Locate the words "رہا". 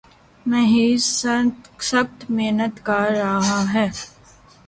3.11-3.59